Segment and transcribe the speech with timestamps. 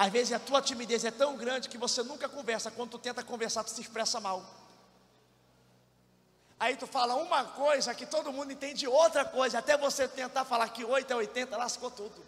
[0.00, 2.70] Às vezes a tua timidez é tão grande que você nunca conversa.
[2.70, 4.42] Quando tu tenta conversar, tu se expressa mal.
[6.58, 9.58] Aí tu fala uma coisa que todo mundo entende outra coisa.
[9.58, 12.24] Até você tentar falar que 8 é 80, lascou tudo.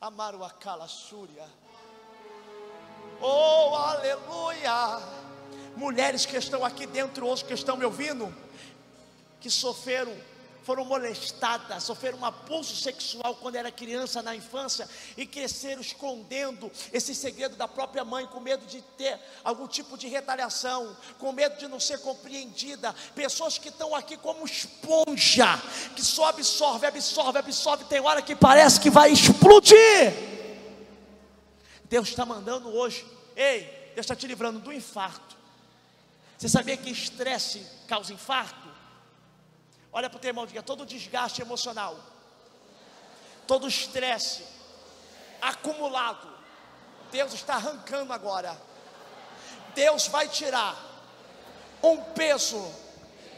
[0.00, 1.46] Amaru Akala Súria.
[3.20, 4.98] Oh, aleluia!
[5.76, 8.34] Mulheres que estão aqui dentro hoje, que estão me ouvindo,
[9.38, 10.16] que sofreram
[10.62, 17.14] foram molestadas, sofreram um abuso sexual quando era criança na infância e cresceram escondendo esse
[17.14, 21.68] segredo da própria mãe, com medo de ter algum tipo de retaliação, com medo de
[21.68, 22.94] não ser compreendida.
[23.14, 25.60] Pessoas que estão aqui como esponja,
[25.94, 29.78] que só absorve, absorve, absorve, tem hora que parece que vai explodir.
[31.84, 33.04] Deus está mandando hoje,
[33.34, 33.62] ei,
[33.94, 35.36] Deus está te livrando do infarto.
[36.38, 38.79] Você sabia que estresse causa infarto?
[39.92, 41.98] Olha para o teu irmão, diga: todo desgaste emocional,
[43.46, 44.44] todo estresse
[45.40, 46.28] acumulado,
[47.10, 48.56] Deus está arrancando agora.
[49.74, 50.76] Deus vai tirar
[51.82, 52.72] um peso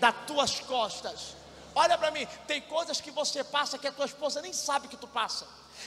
[0.00, 1.36] das tuas costas.
[1.74, 4.96] Olha para mim, tem coisas que você passa que a tua esposa nem sabe que
[4.96, 5.46] tu passa.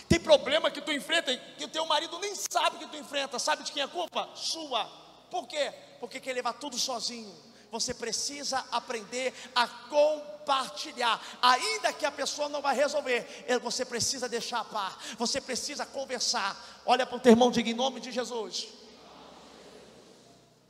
[0.09, 3.37] Tem problema que tu enfrenta que o teu marido nem sabe que tu enfrenta.
[3.37, 4.27] Sabe de quem é a culpa?
[4.35, 4.85] Sua.
[5.29, 5.71] Por quê?
[5.99, 7.35] Porque quer levar tudo sozinho.
[7.75, 14.61] Você precisa aprender a compartilhar, ainda que a pessoa não vai resolver, você precisa deixar
[14.61, 16.55] a par, você precisa conversar.
[16.85, 18.69] Olha para o teu irmão, diga em nome de Jesus.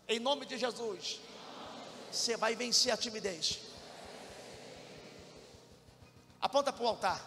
[0.07, 1.19] Em nome de Jesus,
[2.11, 3.59] você vai vencer a timidez.
[6.41, 7.21] Aponta para o altar.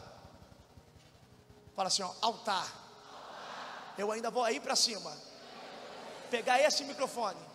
[1.77, 2.67] Fala assim, ó, altar.
[3.97, 5.17] Eu ainda vou aí para cima.
[6.31, 7.48] Pegar esse microfone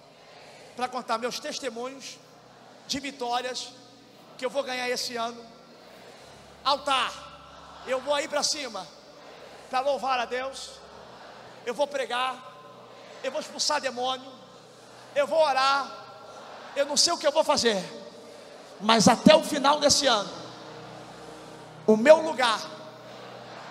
[0.75, 2.17] para contar meus testemunhos
[2.87, 3.69] de vitórias
[4.37, 5.43] que eu vou ganhar esse ano.
[6.63, 7.11] Altar,
[7.85, 8.87] eu vou aí para cima
[9.69, 10.71] para louvar a Deus.
[11.65, 12.37] Eu vou pregar,
[13.23, 14.31] eu vou expulsar demônio,
[15.15, 15.89] eu vou orar.
[16.75, 17.83] Eu não sei o que eu vou fazer,
[18.79, 20.31] mas até o final desse ano,
[21.87, 22.59] o meu lugar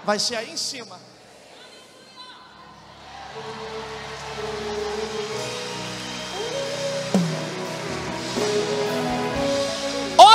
[0.04, 0.98] vai ser aí em cima.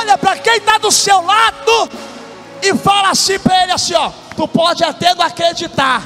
[0.07, 1.89] Olha para quem está do seu lado
[2.61, 6.01] e fala assim para ele assim, ó, tu pode até não acreditar,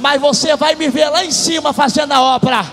[0.00, 2.66] mas você vai me ver lá em cima fazendo a obra.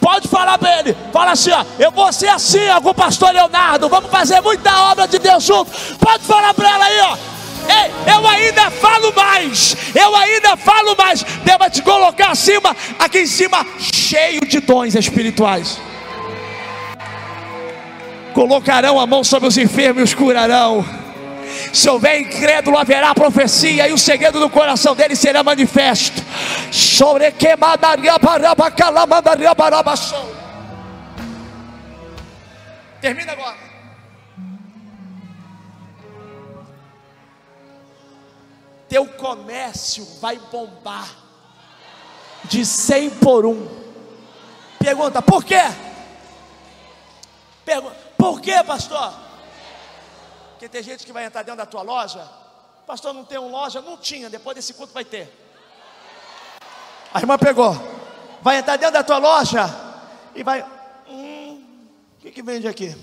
[0.00, 3.32] Pode falar para ele, fala assim, ó, eu vou ser assim, ó, com o pastor
[3.32, 5.70] Leonardo, vamos fazer muita obra de Deus junto.
[5.98, 7.16] Pode falar para ela aí, ó.
[7.66, 11.22] Ei, eu ainda falo mais, eu ainda falo mais.
[11.22, 15.78] Deus vai te colocar acima, aqui em cima, cheio de dons espirituais
[18.34, 20.84] colocarão a mão sobre os enfermos e os curarão.
[21.72, 26.22] Se houver incrédulo, haverá profecia, e o segredo do coração dele será manifesto.
[33.00, 33.56] Termina agora.
[38.88, 41.08] Teu comércio vai bombar
[42.44, 43.66] de 100 por um.
[44.78, 45.62] Pergunta, por quê?
[48.44, 49.14] Quê, pastor?
[50.50, 52.28] Porque tem gente que vai entrar dentro da tua loja.
[52.86, 53.80] Pastor, não tem uma loja?
[53.80, 55.32] Não tinha, depois desse culto vai ter.
[57.12, 57.74] A irmã pegou.
[58.42, 59.64] Vai entrar dentro da tua loja
[60.34, 60.62] e vai.
[61.08, 61.64] Hum,
[62.18, 62.94] o que, que vende aqui?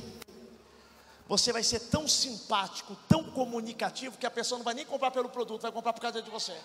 [1.27, 5.29] Você vai ser tão simpático, tão comunicativo, que a pessoa não vai nem comprar pelo
[5.29, 6.55] produto, vai comprar por causa de você.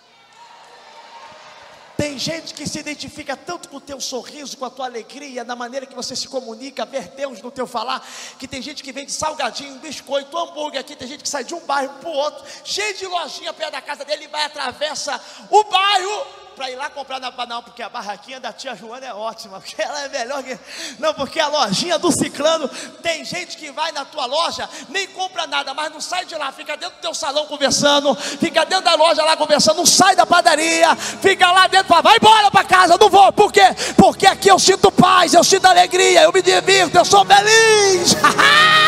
[2.16, 5.54] Tem gente que se identifica tanto com o teu sorriso, com a tua alegria, na
[5.54, 8.02] maneira que você se comunica, ver Deus no teu falar,
[8.38, 11.60] que tem gente que vende salgadinho, biscoito, hambúrguer aqui, tem gente que sai de um
[11.60, 16.45] bairro para o outro, cheio de lojinha perto da casa dele vai atravessa o bairro
[16.56, 19.80] para ir lá comprar na não, porque a barraquinha da tia Joana é ótima, porque
[19.80, 20.58] ela é melhor que.
[20.98, 22.66] Não, porque a lojinha do ciclano,
[23.02, 26.50] tem gente que vai na tua loja, nem compra nada, mas não sai de lá,
[26.50, 30.24] fica dentro do teu salão conversando, fica dentro da loja lá conversando, não sai da
[30.24, 33.66] padaria, fica lá dentro, fala, vai embora para casa, não vou, por quê?
[33.96, 38.16] Porque aqui eu sinto paz, eu sinto alegria, eu me divirto, eu sou feliz.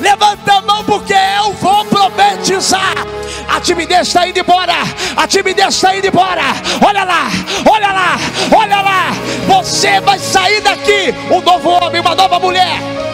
[0.00, 2.94] Levanta a mão porque eu vou profetizar.
[3.48, 4.74] A timidez está indo embora.
[5.16, 6.42] A timidez está indo embora.
[6.84, 7.28] Olha lá,
[7.70, 8.16] olha lá,
[8.56, 9.10] olha lá.
[9.46, 13.09] Você vai sair daqui um novo homem, uma nova mulher.